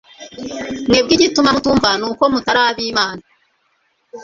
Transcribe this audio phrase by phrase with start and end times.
[0.87, 3.21] Mwebwe igituma mutumva ni uko mutari ab'Imana.»